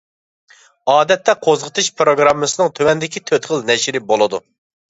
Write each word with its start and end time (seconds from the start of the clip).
ئادەتتە 0.93 1.35
قوزغىتىش 1.47 1.89
پىروگراممىسىنىڭ 1.99 2.75
تۆۋەندىكى 2.81 3.25
تۆت 3.29 3.49
خىل 3.53 3.63
نەشرى 3.71 4.07
بولىدۇ. 4.09 4.43